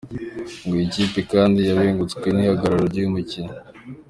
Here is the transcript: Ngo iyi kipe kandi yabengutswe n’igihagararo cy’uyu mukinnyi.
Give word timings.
Ngo 0.63 0.73
iyi 0.77 0.87
kipe 0.95 1.19
kandi 1.31 1.59
yabengutswe 1.69 2.27
n’igihagararo 2.31 2.85
cy’uyu 2.91 3.13
mukinnyi. 3.15 3.55